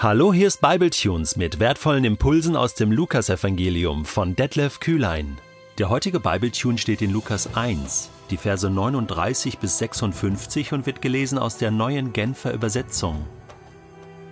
Hallo, 0.00 0.32
hier 0.32 0.46
ist 0.46 0.60
Bibletunes 0.60 1.34
mit 1.34 1.58
wertvollen 1.58 2.04
Impulsen 2.04 2.54
aus 2.54 2.74
dem 2.74 2.92
Lukasevangelium 2.92 4.04
von 4.04 4.36
Detlef 4.36 4.78
Kühlein. 4.78 5.38
Der 5.76 5.90
heutige 5.90 6.20
Bibletune 6.20 6.78
steht 6.78 7.02
in 7.02 7.10
Lukas 7.10 7.56
1, 7.56 8.08
die 8.30 8.36
Verse 8.36 8.70
39 8.70 9.58
bis 9.58 9.78
56 9.78 10.72
und 10.72 10.86
wird 10.86 11.02
gelesen 11.02 11.36
aus 11.36 11.58
der 11.58 11.72
neuen 11.72 12.12
Genfer 12.12 12.54
Übersetzung. 12.54 13.26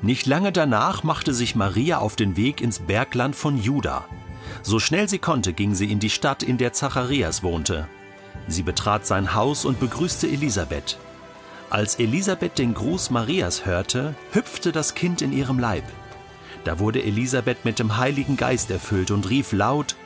Nicht 0.02 0.26
lange 0.26 0.52
danach 0.52 1.02
machte 1.02 1.34
sich 1.34 1.56
Maria 1.56 1.98
auf 1.98 2.14
den 2.14 2.36
Weg 2.36 2.60
ins 2.60 2.78
Bergland 2.78 3.34
von 3.34 3.60
Juda. 3.60 4.04
So 4.62 4.78
schnell 4.78 5.08
sie 5.08 5.18
konnte, 5.18 5.52
ging 5.52 5.74
sie 5.74 5.90
in 5.90 5.98
die 5.98 6.10
Stadt, 6.10 6.44
in 6.44 6.58
der 6.58 6.74
Zacharias 6.74 7.42
wohnte. 7.42 7.88
Sie 8.46 8.62
betrat 8.62 9.04
sein 9.04 9.34
Haus 9.34 9.64
und 9.64 9.80
begrüßte 9.80 10.28
Elisabeth. 10.28 10.96
Als 11.68 11.96
Elisabeth 11.96 12.58
den 12.58 12.74
Gruß 12.74 13.10
Marias 13.10 13.66
hörte, 13.66 14.14
hüpfte 14.30 14.70
das 14.70 14.94
Kind 14.94 15.20
in 15.20 15.32
ihrem 15.32 15.58
Leib. 15.58 15.84
Da 16.62 16.78
wurde 16.78 17.02
Elisabeth 17.02 17.64
mit 17.64 17.80
dem 17.80 17.96
Heiligen 17.96 18.36
Geist 18.36 18.70
erfüllt 18.70 19.10
und 19.10 19.28
rief 19.28 19.52
laut, 19.52 19.96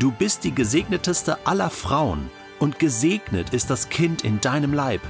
Du 0.00 0.10
bist 0.10 0.42
die 0.42 0.54
gesegneteste 0.54 1.46
aller 1.46 1.70
Frauen, 1.70 2.28
und 2.58 2.80
gesegnet 2.80 3.50
ist 3.54 3.70
das 3.70 3.88
Kind 3.88 4.24
in 4.24 4.40
deinem 4.40 4.74
Leib. 4.74 5.00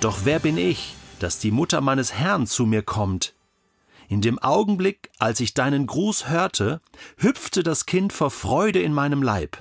Doch 0.00 0.20
wer 0.24 0.38
bin 0.38 0.56
ich, 0.56 0.94
dass 1.18 1.38
die 1.38 1.50
Mutter 1.50 1.82
meines 1.82 2.14
Herrn 2.14 2.46
zu 2.46 2.64
mir 2.64 2.82
kommt? 2.82 3.34
In 4.08 4.22
dem 4.22 4.38
Augenblick, 4.38 5.10
als 5.18 5.40
ich 5.40 5.52
deinen 5.52 5.86
Gruß 5.86 6.30
hörte, 6.30 6.80
hüpfte 7.18 7.62
das 7.62 7.84
Kind 7.84 8.14
vor 8.14 8.30
Freude 8.30 8.80
in 8.80 8.94
meinem 8.94 9.22
Leib. 9.22 9.58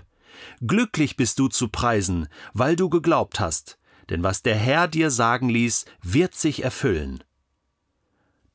Glücklich 0.65 1.17
bist 1.17 1.39
du 1.39 1.49
zu 1.49 1.67
preisen, 1.67 2.29
weil 2.53 2.77
du 2.77 2.89
geglaubt 2.89 3.41
hast, 3.41 3.77
denn 4.09 4.23
was 4.23 4.41
der 4.41 4.55
Herr 4.55 4.87
dir 4.87 5.11
sagen 5.11 5.49
ließ, 5.49 5.85
wird 6.01 6.35
sich 6.35 6.63
erfüllen. 6.63 7.23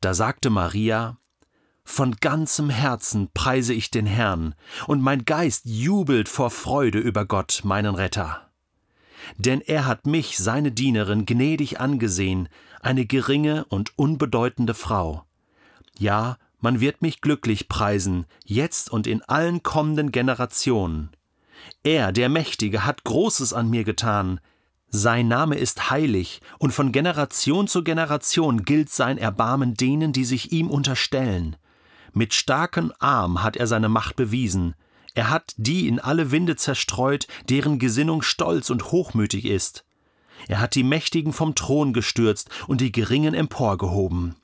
Da 0.01 0.15
sagte 0.15 0.51
Maria, 0.51 1.19
Von 1.85 2.17
ganzem 2.17 2.71
Herzen 2.71 3.31
preise 3.33 3.75
ich 3.75 3.91
den 3.91 4.07
Herrn, 4.07 4.55
und 4.87 5.01
mein 5.01 5.25
Geist 5.25 5.67
jubelt 5.67 6.29
vor 6.29 6.51
Freude 6.51 6.99
über 6.99 7.25
Gott, 7.27 7.61
meinen 7.65 7.95
Retter. 7.95 8.51
Denn 9.37 9.61
er 9.61 9.87
hat 9.87 10.07
mich, 10.07 10.39
seine 10.39 10.73
Dienerin, 10.73 11.27
gnädig 11.27 11.81
angesehen, 11.81 12.49
eine 12.81 13.07
geringe 13.07 13.65
und 13.67 13.97
unbedeutende 13.97 14.75
Frau. 14.75 15.25
Ja, 15.99 16.37
man 16.61 16.81
wird 16.81 17.03
mich 17.03 17.21
glücklich 17.21 17.69
preisen, 17.69 18.27
jetzt 18.45 18.91
und 18.91 19.07
in 19.07 19.23
allen 19.23 19.63
kommenden 19.63 20.13
Generationen. 20.13 21.11
Er, 21.85 22.13
der 22.13 22.29
Mächtige, 22.29 22.85
hat 22.85 23.05
Großes 23.05 23.53
an 23.53 23.71
mir 23.71 23.85
getan, 23.85 24.41
sein 24.95 25.27
Name 25.27 25.57
ist 25.57 25.91
heilig, 25.91 26.43
und 26.59 26.73
von 26.73 26.93
Generation 26.93 27.67
zu 27.67 27.83
Generation 27.83 28.63
gilt 28.63 28.91
sein 28.91 29.17
Erbarmen 29.17 29.73
denen, 29.73 30.13
die 30.13 30.27
sich 30.27 30.53
ihm 30.53 30.69
unterstellen. 30.69 31.57
Mit 32.13 32.35
starkem 32.35 32.93
Arm 32.99 33.43
hat 33.43 33.57
er 33.57 33.67
seine 33.67 33.89
Macht 33.89 34.17
bewiesen. 34.17 34.75
Er 35.15 35.31
hat 35.31 35.55
die 35.57 35.89
in 35.89 35.99
alle 35.99 36.31
Winde 36.31 36.57
zerstreut, 36.57 37.27
deren 37.49 37.79
Gesinnung 37.79 38.21
stolz 38.21 38.69
und 38.69 38.93
hochmütig 38.93 39.47
ist. 39.47 39.87
Er 40.47 40.61
hat 40.61 40.75
die 40.75 40.85
Mächtigen 40.85 41.33
vom 41.33 41.55
Thron 41.55 41.95
gestürzt 41.95 42.51
und 42.67 42.83
die 42.83 42.93
Geringen 42.93 43.33
emporgehoben. 43.33 44.37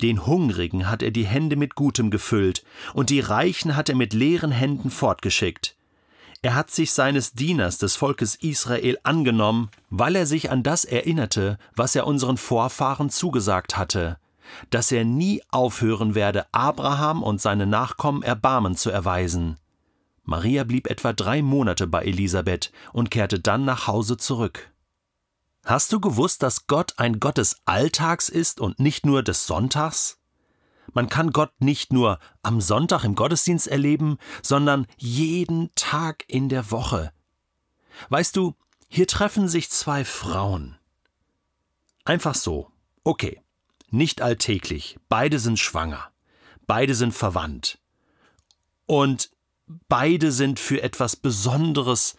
Den 0.00 0.26
Hungrigen 0.26 0.88
hat 0.88 1.02
er 1.02 1.10
die 1.10 1.26
Hände 1.26 1.56
mit 1.56 1.74
Gutem 1.74 2.10
gefüllt, 2.10 2.64
und 2.94 3.10
die 3.10 3.20
Reichen 3.20 3.76
hat 3.76 3.90
er 3.90 3.96
mit 3.96 4.14
leeren 4.14 4.52
Händen 4.52 4.90
fortgeschickt. 4.90 5.76
Er 6.44 6.54
hat 6.54 6.70
sich 6.70 6.92
seines 6.92 7.32
Dieners 7.32 7.78
des 7.78 7.96
Volkes 7.96 8.34
Israel 8.34 8.98
angenommen, 9.02 9.70
weil 9.88 10.14
er 10.14 10.26
sich 10.26 10.50
an 10.50 10.62
das 10.62 10.84
erinnerte, 10.84 11.56
was 11.74 11.96
er 11.96 12.06
unseren 12.06 12.36
Vorfahren 12.36 13.08
zugesagt 13.08 13.78
hatte, 13.78 14.18
dass 14.68 14.92
er 14.92 15.06
nie 15.06 15.42
aufhören 15.48 16.14
werde, 16.14 16.44
Abraham 16.52 17.22
und 17.22 17.40
seine 17.40 17.64
Nachkommen 17.64 18.22
Erbarmen 18.22 18.76
zu 18.76 18.90
erweisen. 18.90 19.56
Maria 20.24 20.64
blieb 20.64 20.90
etwa 20.90 21.14
drei 21.14 21.40
Monate 21.40 21.86
bei 21.86 22.02
Elisabeth 22.02 22.72
und 22.92 23.10
kehrte 23.10 23.40
dann 23.40 23.64
nach 23.64 23.86
Hause 23.86 24.18
zurück. 24.18 24.70
Hast 25.64 25.94
du 25.94 25.98
gewusst, 25.98 26.42
dass 26.42 26.66
Gott 26.66 26.92
ein 26.98 27.20
Gott 27.20 27.38
des 27.38 27.56
Alltags 27.64 28.28
ist 28.28 28.60
und 28.60 28.78
nicht 28.78 29.06
nur 29.06 29.22
des 29.22 29.46
Sonntags? 29.46 30.18
Man 30.92 31.08
kann 31.08 31.32
Gott 31.32 31.52
nicht 31.60 31.92
nur 31.92 32.18
am 32.42 32.60
Sonntag 32.60 33.04
im 33.04 33.14
Gottesdienst 33.14 33.68
erleben, 33.68 34.18
sondern 34.42 34.86
jeden 34.96 35.74
Tag 35.74 36.24
in 36.28 36.48
der 36.48 36.70
Woche. 36.70 37.12
Weißt 38.08 38.36
du, 38.36 38.54
hier 38.88 39.06
treffen 39.06 39.48
sich 39.48 39.70
zwei 39.70 40.04
Frauen. 40.04 40.76
Einfach 42.04 42.34
so. 42.34 42.70
Okay. 43.02 43.40
Nicht 43.90 44.22
alltäglich. 44.22 44.98
Beide 45.08 45.38
sind 45.38 45.58
schwanger. 45.58 46.10
Beide 46.66 46.94
sind 46.94 47.12
verwandt. 47.12 47.78
Und 48.86 49.30
beide 49.88 50.32
sind 50.32 50.58
für 50.58 50.82
etwas 50.82 51.16
Besonderes 51.16 52.16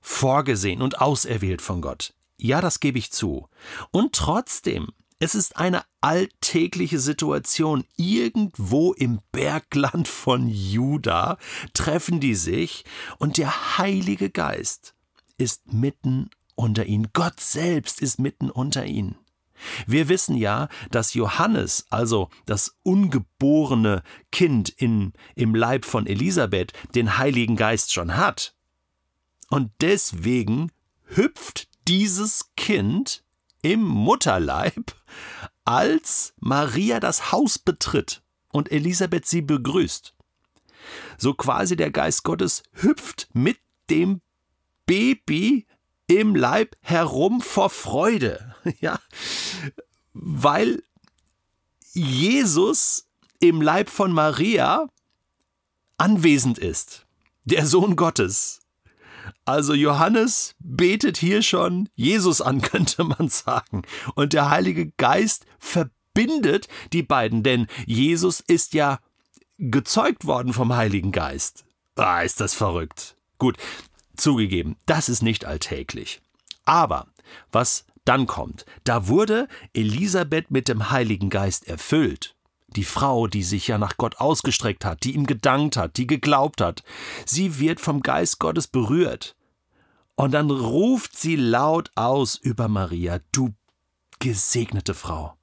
vorgesehen 0.00 0.82
und 0.82 1.00
auserwählt 1.00 1.62
von 1.62 1.80
Gott. 1.80 2.14
Ja, 2.36 2.60
das 2.60 2.80
gebe 2.80 2.98
ich 2.98 3.10
zu. 3.10 3.48
Und 3.90 4.14
trotzdem 4.14 4.88
es 5.24 5.34
ist 5.34 5.56
eine 5.56 5.84
alltägliche 6.02 6.98
Situation. 6.98 7.84
Irgendwo 7.96 8.92
im 8.92 9.20
Bergland 9.32 10.06
von 10.06 10.48
Juda 10.48 11.38
treffen 11.72 12.20
die 12.20 12.34
sich 12.34 12.84
und 13.16 13.38
der 13.38 13.78
Heilige 13.78 14.28
Geist 14.28 14.94
ist 15.38 15.72
mitten 15.72 16.28
unter 16.56 16.84
ihnen. 16.84 17.08
Gott 17.14 17.40
selbst 17.40 18.02
ist 18.02 18.20
mitten 18.20 18.50
unter 18.50 18.84
ihnen. 18.84 19.16
Wir 19.86 20.10
wissen 20.10 20.36
ja, 20.36 20.68
dass 20.90 21.14
Johannes, 21.14 21.86
also 21.88 22.28
das 22.44 22.76
ungeborene 22.82 24.02
Kind 24.30 24.68
in, 24.68 25.14
im 25.36 25.54
Leib 25.54 25.86
von 25.86 26.06
Elisabeth, 26.06 26.74
den 26.94 27.16
Heiligen 27.16 27.56
Geist 27.56 27.94
schon 27.94 28.14
hat. 28.18 28.54
Und 29.48 29.70
deswegen 29.80 30.70
hüpft 31.06 31.68
dieses 31.88 32.50
Kind 32.56 33.23
im 33.64 33.82
Mutterleib, 33.82 34.94
als 35.64 36.34
Maria 36.38 37.00
das 37.00 37.32
Haus 37.32 37.58
betritt 37.58 38.22
und 38.52 38.70
Elisabeth 38.70 39.26
sie 39.26 39.40
begrüßt. 39.40 40.14
So 41.16 41.32
quasi 41.32 41.74
der 41.74 41.90
Geist 41.90 42.24
Gottes 42.24 42.62
hüpft 42.72 43.28
mit 43.32 43.58
dem 43.88 44.20
Baby 44.84 45.66
im 46.06 46.36
Leib 46.36 46.76
herum 46.82 47.40
vor 47.40 47.70
Freude, 47.70 48.54
ja, 48.80 49.00
weil 50.12 50.82
Jesus 51.94 53.08
im 53.40 53.62
Leib 53.62 53.88
von 53.88 54.12
Maria 54.12 54.88
anwesend 55.96 56.58
ist, 56.58 57.06
der 57.44 57.66
Sohn 57.66 57.96
Gottes. 57.96 58.60
Also 59.44 59.74
Johannes 59.74 60.54
betet 60.58 61.16
hier 61.16 61.42
schon 61.42 61.88
Jesus 61.94 62.40
an, 62.40 62.60
könnte 62.62 63.04
man 63.04 63.28
sagen. 63.28 63.82
Und 64.14 64.32
der 64.32 64.50
Heilige 64.50 64.90
Geist 64.96 65.46
verbindet 65.58 66.68
die 66.92 67.02
beiden, 67.02 67.42
denn 67.42 67.66
Jesus 67.86 68.40
ist 68.40 68.74
ja 68.74 68.98
gezeugt 69.58 70.26
worden 70.26 70.52
vom 70.52 70.74
Heiligen 70.74 71.12
Geist. 71.12 71.64
Ah, 71.96 72.22
ist 72.22 72.40
das 72.40 72.54
verrückt. 72.54 73.16
Gut, 73.38 73.56
zugegeben, 74.16 74.76
das 74.86 75.08
ist 75.08 75.22
nicht 75.22 75.44
alltäglich. 75.44 76.20
Aber 76.64 77.08
was 77.52 77.84
dann 78.04 78.26
kommt, 78.26 78.66
da 78.84 79.08
wurde 79.08 79.48
Elisabeth 79.72 80.50
mit 80.50 80.68
dem 80.68 80.90
Heiligen 80.90 81.30
Geist 81.30 81.66
erfüllt. 81.68 82.33
Die 82.76 82.84
Frau, 82.84 83.26
die 83.26 83.42
sich 83.42 83.68
ja 83.68 83.78
nach 83.78 83.96
Gott 83.96 84.16
ausgestreckt 84.16 84.84
hat, 84.84 85.04
die 85.04 85.14
ihm 85.14 85.26
gedankt 85.26 85.76
hat, 85.76 85.96
die 85.96 86.06
geglaubt 86.06 86.60
hat, 86.60 86.82
sie 87.24 87.58
wird 87.58 87.80
vom 87.80 88.02
Geist 88.02 88.38
Gottes 88.38 88.66
berührt. 88.66 89.36
Und 90.16 90.32
dann 90.32 90.50
ruft 90.50 91.16
sie 91.16 91.36
laut 91.36 91.90
aus 91.94 92.36
über 92.36 92.68
Maria, 92.68 93.20
du 93.32 93.54
gesegnete 94.18 94.94
Frau. 94.94 95.36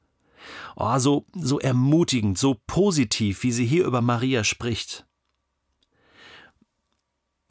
Oh, 0.75 0.97
so, 0.97 1.25
so 1.33 1.59
ermutigend, 1.59 2.37
so 2.37 2.57
positiv, 2.67 3.43
wie 3.43 3.51
sie 3.51 3.66
hier 3.66 3.85
über 3.85 4.01
Maria 4.01 4.43
spricht. 4.43 5.05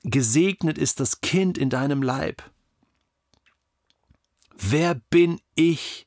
Gesegnet 0.03 0.79
ist 0.79 0.99
das 0.99 1.21
Kind 1.21 1.59
in 1.59 1.69
deinem 1.71 2.03
Leib. 2.03 2.43
Wer 4.57 4.95
bin 4.95 5.41
ich, 5.55 6.07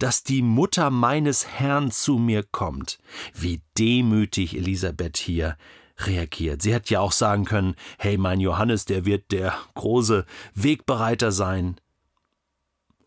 dass 0.00 0.24
die 0.24 0.42
Mutter 0.42 0.90
meines 0.90 1.46
Herrn 1.46 1.90
zu 1.90 2.18
mir 2.18 2.42
kommt. 2.42 2.98
Wie 3.34 3.60
demütig 3.78 4.56
Elisabeth 4.56 5.18
hier 5.18 5.56
reagiert. 5.98 6.62
Sie 6.62 6.72
hätte 6.72 6.94
ja 6.94 7.00
auch 7.00 7.12
sagen 7.12 7.44
können, 7.44 7.76
hey, 7.98 8.16
mein 8.16 8.40
Johannes, 8.40 8.86
der 8.86 9.04
wird 9.04 9.30
der 9.30 9.54
große 9.74 10.24
Wegbereiter 10.54 11.30
sein. 11.30 11.76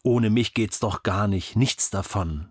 Ohne 0.04 0.30
mich 0.30 0.54
geht's 0.54 0.80
doch 0.80 1.01
gar 1.01 1.28
nicht, 1.28 1.56
nichts 1.56 1.90
davon. 1.90 2.50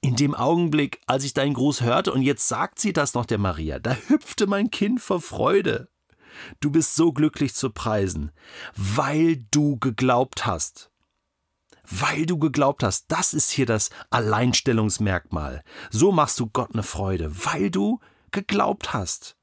In 0.00 0.16
dem 0.16 0.34
Augenblick, 0.34 1.00
als 1.06 1.24
ich 1.24 1.34
deinen 1.34 1.54
Gruß 1.54 1.82
hörte, 1.82 2.12
und 2.12 2.22
jetzt 2.22 2.48
sagt 2.48 2.78
sie 2.78 2.94
das 2.94 3.12
noch 3.12 3.26
der 3.26 3.38
Maria, 3.38 3.78
da 3.78 3.94
hüpfte 4.08 4.46
mein 4.46 4.70
Kind 4.70 5.00
vor 5.00 5.20
Freude. 5.20 5.88
Du 6.60 6.70
bist 6.70 6.96
so 6.96 7.12
glücklich 7.12 7.52
zu 7.54 7.68
preisen, 7.68 8.32
weil 8.74 9.44
du 9.50 9.78
geglaubt 9.78 10.46
hast 10.46 10.91
weil 11.88 12.26
du 12.26 12.38
geglaubt 12.38 12.82
hast. 12.82 13.06
Das 13.08 13.34
ist 13.34 13.50
hier 13.50 13.66
das 13.66 13.90
Alleinstellungsmerkmal. 14.10 15.62
So 15.90 16.12
machst 16.12 16.38
du 16.40 16.46
Gott 16.46 16.70
eine 16.72 16.82
Freude, 16.82 17.32
weil 17.44 17.70
du 17.70 18.00
geglaubt 18.30 18.92
hast. 18.92 19.36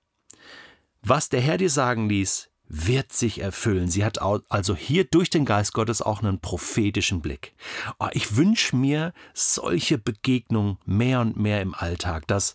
Was 1.01 1.29
der 1.29 1.41
Herr 1.41 1.57
dir 1.57 1.69
sagen 1.69 2.09
ließ, 2.09 2.49
wird 2.69 3.11
sich 3.11 3.41
erfüllen. 3.41 3.89
Sie 3.89 4.05
hat 4.05 4.21
also 4.21 4.75
hier 4.75 5.03
durch 5.03 5.29
den 5.29 5.43
Geist 5.43 5.73
Gottes 5.73 6.01
auch 6.01 6.21
einen 6.21 6.39
prophetischen 6.39 7.21
Blick. 7.21 7.53
Oh, 7.99 8.09
ich 8.11 8.35
wünsche 8.35 8.75
mir 8.75 9.13
solche 9.33 9.97
Begegnungen 9.97 10.77
mehr 10.85 11.21
und 11.21 11.35
mehr 11.35 11.61
im 11.61 11.73
Alltag, 11.73 12.27
dass 12.27 12.53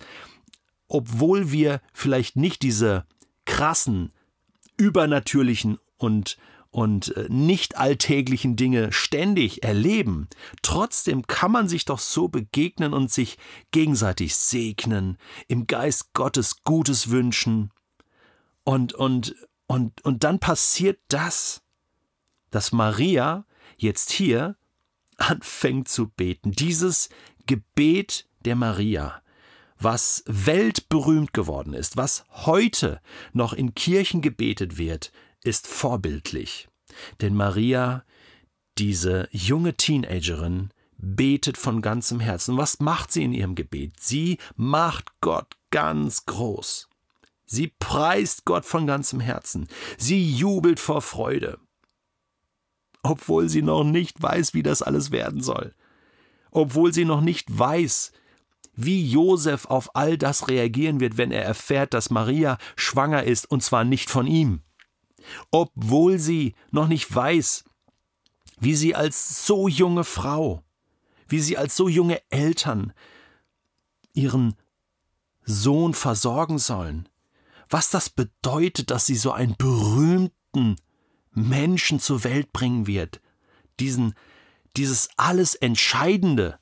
obwohl 0.86 1.50
wir 1.50 1.80
vielleicht 1.92 2.36
nicht 2.36 2.62
diese 2.62 3.06
krassen, 3.44 4.12
übernatürlichen 4.76 5.78
und 5.98 6.36
und 6.74 7.16
äh, 7.16 7.28
nicht 7.28 7.76
alltäglichen 7.76 8.56
Dinge 8.56 8.90
ständig 8.90 9.62
erleben, 9.62 10.26
trotzdem 10.60 11.24
kann 11.24 11.52
man 11.52 11.68
sich 11.68 11.84
doch 11.84 12.00
so 12.00 12.26
begegnen 12.26 12.92
und 12.92 13.12
sich 13.12 13.38
gegenseitig 13.70 14.34
segnen, 14.34 15.16
im 15.46 15.68
Geist 15.68 16.14
Gottes 16.14 16.64
Gutes 16.64 17.10
wünschen. 17.10 17.70
Und, 18.64 18.92
und, 18.92 19.36
und, 19.68 20.04
und 20.04 20.24
dann 20.24 20.40
passiert 20.40 20.98
das, 21.06 21.62
dass 22.50 22.72
Maria 22.72 23.46
jetzt 23.76 24.10
hier 24.10 24.56
anfängt 25.16 25.86
zu 25.86 26.08
beten. 26.08 26.50
Dieses 26.50 27.08
Gebet 27.46 28.26
der 28.44 28.56
Maria, 28.56 29.22
was 29.78 30.24
weltberühmt 30.26 31.32
geworden 31.32 31.72
ist, 31.72 31.96
was 31.96 32.24
heute 32.30 33.00
noch 33.32 33.52
in 33.52 33.76
Kirchen 33.76 34.22
gebetet 34.22 34.76
wird, 34.76 35.12
ist 35.44 35.68
vorbildlich. 35.68 36.68
Denn 37.20 37.34
Maria, 37.34 38.04
diese 38.78 39.28
junge 39.30 39.74
Teenagerin, 39.74 40.70
betet 40.96 41.56
von 41.58 41.82
ganzem 41.82 42.18
Herzen. 42.18 42.56
Was 42.56 42.80
macht 42.80 43.12
sie 43.12 43.24
in 43.24 43.32
ihrem 43.32 43.54
Gebet? 43.54 44.00
Sie 44.00 44.38
macht 44.56 45.12
Gott 45.20 45.56
ganz 45.70 46.26
groß. 46.26 46.88
Sie 47.46 47.72
preist 47.78 48.44
Gott 48.46 48.64
von 48.64 48.86
ganzem 48.86 49.20
Herzen. 49.20 49.68
Sie 49.98 50.32
jubelt 50.32 50.80
vor 50.80 51.02
Freude. 51.02 51.58
Obwohl 53.02 53.50
sie 53.50 53.62
noch 53.62 53.84
nicht 53.84 54.20
weiß, 54.22 54.54
wie 54.54 54.62
das 54.62 54.80
alles 54.80 55.10
werden 55.10 55.42
soll. 55.42 55.74
Obwohl 56.50 56.94
sie 56.94 57.04
noch 57.04 57.20
nicht 57.20 57.46
weiß, 57.56 58.12
wie 58.76 59.06
Josef 59.06 59.66
auf 59.66 59.94
all 59.94 60.16
das 60.16 60.48
reagieren 60.48 61.00
wird, 61.00 61.18
wenn 61.18 61.30
er 61.30 61.44
erfährt, 61.44 61.92
dass 61.92 62.10
Maria 62.10 62.56
schwanger 62.76 63.24
ist, 63.24 63.50
und 63.50 63.62
zwar 63.62 63.84
nicht 63.84 64.08
von 64.08 64.26
ihm 64.26 64.62
obwohl 65.50 66.18
sie 66.18 66.54
noch 66.70 66.88
nicht 66.88 67.14
weiß, 67.14 67.64
wie 68.60 68.74
sie 68.74 68.94
als 68.94 69.46
so 69.46 69.68
junge 69.68 70.04
Frau, 70.04 70.62
wie 71.28 71.40
sie 71.40 71.56
als 71.56 71.76
so 71.76 71.88
junge 71.88 72.20
Eltern 72.30 72.92
ihren 74.12 74.56
Sohn 75.44 75.94
versorgen 75.94 76.58
sollen, 76.58 77.08
was 77.68 77.90
das 77.90 78.10
bedeutet, 78.10 78.90
dass 78.90 79.06
sie 79.06 79.16
so 79.16 79.32
einen 79.32 79.56
berühmten 79.56 80.76
Menschen 81.32 82.00
zur 82.00 82.24
Welt 82.24 82.52
bringen 82.52 82.86
wird, 82.86 83.20
diesen, 83.80 84.14
dieses 84.76 85.08
alles 85.16 85.54
Entscheidende, 85.54 86.58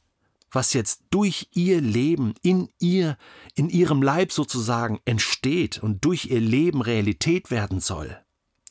was 0.51 0.73
jetzt 0.73 1.05
durch 1.11 1.49
ihr 1.55 1.81
Leben, 1.81 2.35
in 2.43 2.69
ihr, 2.79 3.17
in 3.55 3.69
ihrem 3.69 4.03
Leib 4.03 4.33
sozusagen 4.33 5.01
entsteht 5.05 5.83
und 5.83 6.05
durch 6.05 6.27
ihr 6.27 6.41
Leben 6.41 6.83
Realität 6.83 7.51
werden 7.51 7.81
soll. 7.81 8.19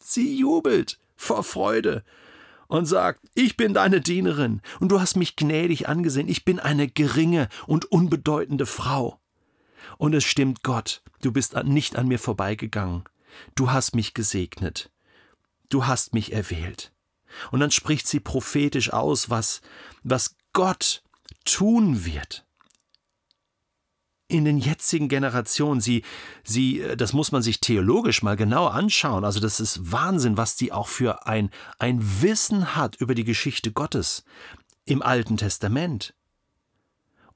Sie 0.02 0.38
jubelt 0.38 1.00
vor 1.16 1.44
Freude 1.44 2.04
und 2.68 2.86
sagt, 2.86 3.20
ich 3.36 3.58
bin 3.58 3.74
deine 3.74 4.02
Dienerin 4.02 4.62
und 4.80 4.90
du 4.90 5.00
hast 5.00 5.16
mich 5.16 5.36
gnädig 5.36 5.88
angesehen, 5.88 6.28
ich 6.28 6.46
bin 6.46 6.60
eine 6.60 6.88
geringe 6.88 7.50
und 7.68 7.86
unbedeutende 7.86 8.66
Frau. 8.66 9.20
Und 9.98 10.14
es 10.14 10.24
stimmt 10.24 10.64
Gott, 10.64 11.04
du 11.22 11.32
bist 11.32 11.56
nicht 11.64 11.96
an 11.96 12.08
mir 12.08 12.20
vorbeigegangen, 12.20 13.04
du 13.56 13.72
hast 13.72 13.96
mich 13.96 14.14
gesegnet, 14.14 14.92
du 15.70 15.86
hast 15.86 16.14
mich 16.14 16.34
erwählt. 16.34 16.92
Und 17.52 17.60
dann 17.60 17.72
spricht 17.72 18.08
sie 18.08 18.20
prophetisch 18.20 18.92
aus, 18.92 19.30
was, 19.30 19.62
was 20.04 20.36
Gott 20.54 21.04
tun 21.46 22.06
wird 22.06 22.46
in 24.32 24.46
den 24.46 24.58
jetzigen 24.58 25.10
Generationen. 25.10 25.82
Sie, 25.82 26.04
sie, 26.44 26.82
äh, 26.82 26.98
das 26.98 27.14
muss 27.14 27.32
man 27.32 27.42
sich 27.42 27.60
theologisch 27.60 28.24
mal 28.24 28.36
genau 28.36 28.68
anschauen. 28.68 29.26
Also 29.26 29.40
das 29.40 29.60
ist 29.60 29.92
Wahnsinn, 29.92 30.38
was 30.38 30.56
die 30.56 30.72
auch 30.72 30.88
für 30.88 31.28
ein, 31.28 31.50
ein 31.80 32.00
Wissen 32.22 32.76
hat 32.76 32.96
über 32.96 33.16
die 33.16 33.26
Geschichte 33.26 33.72
Gottes 33.72 34.24
im 34.86 35.02
Alten 35.02 35.38
Testament. 35.38 36.14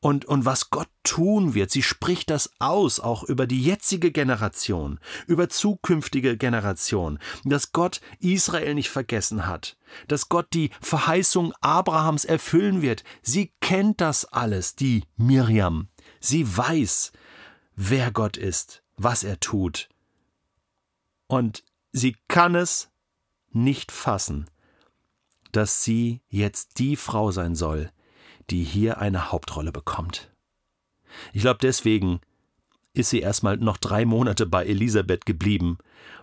Und, 0.06 0.26
und 0.26 0.46
was 0.46 0.70
Gott 0.70 0.90
tun 1.04 1.56
wird, 1.56 1.72
sie 1.72 1.82
spricht 1.82 2.30
das 2.30 2.52
aus, 2.60 3.00
auch 3.00 3.24
über 3.24 3.48
die 3.48 3.64
jetzige 3.64 4.12
Generation, 4.12 5.00
über 5.26 5.50
zukünftige 5.50 6.38
Generationen, 6.38 7.18
dass 7.44 7.72
Gott 7.72 8.02
Israel 8.20 8.76
nicht 8.76 8.90
vergessen 8.90 9.48
hat, 9.48 9.78
dass 10.08 10.30
Gott 10.30 10.46
die 10.54 10.70
Verheißung 10.80 11.54
Abrahams 11.60 12.24
erfüllen 12.24 12.84
wird. 12.84 13.04
Sie 13.24 13.52
kennt 13.62 14.00
das 14.00 14.26
alles, 14.26 14.76
die 14.76 15.06
Miriam, 15.18 15.88
Sie 16.20 16.58
weiß, 16.58 17.12
wer 17.76 18.12
Gott 18.12 18.38
ist, 18.38 18.84
was 18.98 19.24
er 19.24 19.40
tut. 19.40 19.90
Und 21.28 21.64
sie 21.92 22.16
kann 22.28 22.56
es 22.56 22.90
nicht 23.52 23.92
fassen, 23.92 24.50
dass 25.52 25.84
sie 25.84 26.22
jetzt 26.30 26.80
die 26.80 26.96
Frau 26.96 27.32
sein 27.32 27.56
soll, 27.56 27.92
die 28.50 28.64
hier 28.64 29.00
eine 29.00 29.32
Hauptrolle 29.32 29.72
bekommt. 29.72 30.32
Ich 31.34 31.42
glaube, 31.42 31.60
deswegen 31.62 32.20
ist 32.94 33.10
sie 33.10 33.20
erstmal 33.20 33.58
noch 33.58 33.78
drei 33.78 34.06
Monate 34.06 34.46
bei 34.46 34.66
Elisabeth 34.66 35.26
geblieben, 35.26 35.78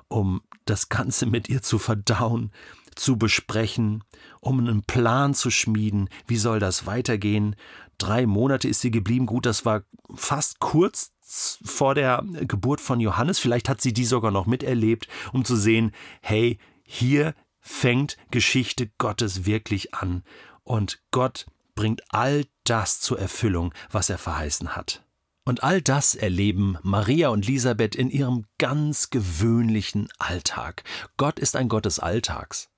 um 0.09 0.43
das 0.65 0.89
Ganze 0.89 1.27
mit 1.27 1.49
ihr 1.49 1.62
zu 1.62 1.79
verdauen, 1.79 2.53
zu 2.94 3.17
besprechen, 3.17 4.05
um 4.41 4.59
einen 4.59 4.83
Plan 4.83 5.35
zu 5.35 5.50
schmieden, 5.50 6.09
wie 6.27 6.37
soll 6.37 6.59
das 6.59 6.87
weitergehen. 6.87 7.56
Drei 7.99 8.27
Monate 8.27 8.69
ist 8.69 8.81
sie 8.81 8.91
geblieben, 8.91 9.27
gut, 9.27 9.47
das 9.47 9.65
war 9.65 9.83
fast 10.15 10.61
kurz 10.61 11.12
vor 11.23 11.94
der 11.94 12.25
Geburt 12.33 12.81
von 12.81 13.00
Johannes, 13.00 13.39
vielleicht 13.39 13.69
hat 13.69 13.81
sie 13.81 13.93
die 13.93 14.05
sogar 14.05 14.31
noch 14.31 14.47
miterlebt, 14.47 15.09
um 15.33 15.44
zu 15.44 15.56
sehen, 15.56 15.93
hey, 16.21 16.59
hier 16.85 17.35
fängt 17.61 18.17
Geschichte 18.31 18.91
Gottes 18.99 19.47
wirklich 19.47 19.94
an 19.94 20.25
und 20.65 21.00
Gott 21.11 21.47
bringt 21.75 22.03
all 22.11 22.44
das 22.65 23.00
zur 23.00 23.19
Erfüllung, 23.19 23.73
was 23.91 24.11
er 24.11 24.19
verheißen 24.19 24.77
hat. 24.77 25.05
Und 25.44 25.65
all 25.65 25.82
das 25.82 26.15
erleben 26.15 26.79
Maria 26.82 27.31
und 27.31 27.49
Elisabeth 27.49 27.96
in 27.96 28.11
ihrem 28.11 28.44
ganz 28.58 29.11
gewöhnlichen 29.11 30.08
Alltag. 30.19 30.84
Gott 31.17 31.41
ist 31.41 31.56
ein 31.56 31.69
Gott 31.69 31.84
des 31.84 31.99
Alltags. 31.99 32.69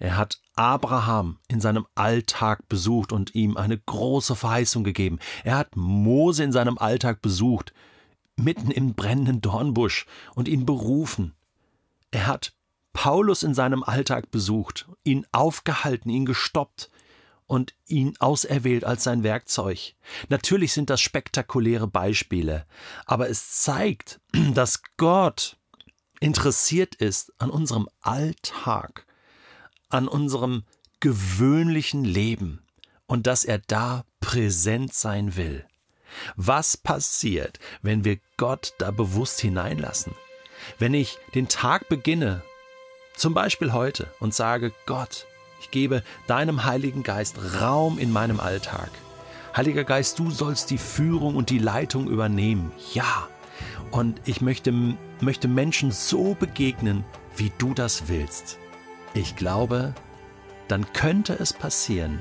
Er 0.00 0.16
hat 0.16 0.40
Abraham 0.56 1.38
in 1.46 1.60
seinem 1.60 1.86
Alltag 1.94 2.68
besucht 2.68 3.12
und 3.12 3.34
ihm 3.34 3.58
eine 3.58 3.78
große 3.78 4.34
Verheißung 4.34 4.82
gegeben. 4.82 5.18
Er 5.44 5.58
hat 5.58 5.76
Mose 5.76 6.42
in 6.42 6.52
seinem 6.52 6.78
Alltag 6.78 7.20
besucht, 7.20 7.74
mitten 8.34 8.70
im 8.70 8.94
brennenden 8.94 9.42
Dornbusch 9.42 10.06
und 10.34 10.48
ihn 10.48 10.64
berufen. 10.64 11.34
Er 12.10 12.26
hat 12.26 12.54
Paulus 12.94 13.42
in 13.42 13.52
seinem 13.52 13.82
Alltag 13.82 14.30
besucht, 14.30 14.88
ihn 15.04 15.26
aufgehalten, 15.32 16.08
ihn 16.08 16.24
gestoppt 16.24 16.90
und 17.46 17.74
ihn 17.84 18.14
auserwählt 18.20 18.84
als 18.84 19.04
sein 19.04 19.22
Werkzeug. 19.22 19.96
Natürlich 20.30 20.72
sind 20.72 20.88
das 20.88 21.02
spektakuläre 21.02 21.86
Beispiele, 21.86 22.64
aber 23.04 23.28
es 23.28 23.60
zeigt, 23.60 24.18
dass 24.54 24.82
Gott 24.96 25.58
interessiert 26.20 26.94
ist 26.94 27.34
an 27.38 27.50
unserem 27.50 27.86
Alltag 28.00 29.04
an 29.90 30.08
unserem 30.08 30.64
gewöhnlichen 31.00 32.04
Leben 32.04 32.62
und 33.06 33.26
dass 33.26 33.44
er 33.44 33.58
da 33.58 34.04
präsent 34.20 34.94
sein 34.94 35.36
will. 35.36 35.64
Was 36.36 36.76
passiert, 36.76 37.58
wenn 37.82 38.04
wir 38.04 38.18
Gott 38.36 38.74
da 38.78 38.90
bewusst 38.90 39.40
hineinlassen? 39.40 40.14
Wenn 40.78 40.94
ich 40.94 41.18
den 41.34 41.48
Tag 41.48 41.88
beginne, 41.88 42.42
zum 43.14 43.34
Beispiel 43.34 43.72
heute, 43.72 44.12
und 44.20 44.34
sage, 44.34 44.72
Gott, 44.86 45.26
ich 45.60 45.70
gebe 45.70 46.02
deinem 46.26 46.64
Heiligen 46.64 47.02
Geist 47.02 47.36
Raum 47.60 47.98
in 47.98 48.12
meinem 48.12 48.40
Alltag. 48.40 48.90
Heiliger 49.56 49.84
Geist, 49.84 50.18
du 50.18 50.30
sollst 50.30 50.70
die 50.70 50.78
Führung 50.78 51.36
und 51.36 51.50
die 51.50 51.58
Leitung 51.58 52.08
übernehmen. 52.08 52.72
Ja. 52.94 53.28
Und 53.90 54.20
ich 54.24 54.40
möchte, 54.40 54.72
möchte 55.20 55.48
Menschen 55.48 55.90
so 55.90 56.34
begegnen, 56.34 57.04
wie 57.36 57.52
du 57.58 57.74
das 57.74 58.08
willst. 58.08 58.58
Ich 59.14 59.34
glaube, 59.34 59.92
dann 60.68 60.92
könnte 60.92 61.34
es 61.34 61.52
passieren, 61.52 62.20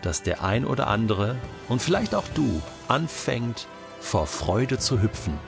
dass 0.00 0.22
der 0.22 0.42
ein 0.42 0.64
oder 0.64 0.86
andere 0.86 1.36
und 1.68 1.82
vielleicht 1.82 2.14
auch 2.14 2.28
du 2.34 2.62
anfängt 2.88 3.66
vor 4.00 4.26
Freude 4.26 4.78
zu 4.78 5.02
hüpfen 5.02 5.38